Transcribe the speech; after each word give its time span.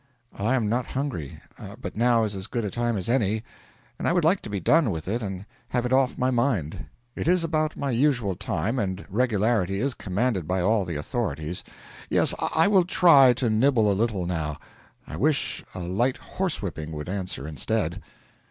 'I 0.35 0.55
am 0.55 0.67
not 0.67 0.87
hungry, 0.87 1.39
but 1.79 1.95
now 1.95 2.23
is 2.23 2.35
as 2.35 2.47
good 2.47 2.65
a 2.65 2.71
time 2.71 2.97
as 2.97 3.07
any, 3.07 3.43
and 3.99 4.07
I 4.07 4.13
would 4.13 4.23
like 4.25 4.41
to 4.41 4.49
be 4.49 4.59
done 4.59 4.89
with 4.89 5.07
it 5.07 5.21
and 5.21 5.45
have 5.67 5.85
it 5.85 5.93
off 5.93 6.17
my 6.17 6.31
mind. 6.31 6.87
It 7.15 7.27
is 7.27 7.43
about 7.43 7.77
my 7.77 7.91
usual 7.91 8.35
time, 8.35 8.79
and 8.79 9.05
regularity 9.11 9.79
is 9.79 9.93
commanded 9.93 10.47
by 10.47 10.59
all 10.59 10.85
the 10.85 10.95
authorities. 10.95 11.63
Yes, 12.09 12.33
I 12.55 12.67
will 12.67 12.85
try 12.85 13.33
to 13.33 13.47
nibble 13.51 13.91
a 13.91 13.93
little 13.93 14.25
now 14.25 14.57
I 15.05 15.17
wish 15.17 15.63
a 15.75 15.81
light 15.81 16.17
horsewhipping 16.17 16.93
would 16.93 17.07
answer 17.07 17.47
instead.' 17.47 18.01